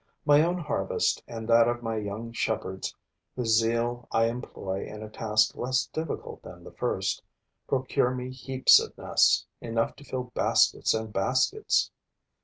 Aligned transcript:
My 0.25 0.41
own 0.41 0.57
harvest 0.57 1.21
and 1.27 1.47
that 1.47 1.67
of 1.67 1.83
my 1.83 1.97
young 1.97 2.31
shepherds, 2.31 2.95
whose 3.35 3.55
zeal 3.55 4.07
I 4.11 4.25
employ 4.29 4.83
in 4.87 5.03
a 5.03 5.09
task 5.11 5.55
less 5.55 5.85
difficult 5.93 6.41
than 6.41 6.63
the 6.63 6.71
first, 6.71 7.21
procure 7.67 8.09
me 8.09 8.31
heaps 8.31 8.79
of 8.79 8.97
nests, 8.97 9.45
enough 9.61 9.95
to 9.97 10.03
fill 10.03 10.31
baskets 10.33 10.95
and 10.95 11.13
baskets. 11.13 11.91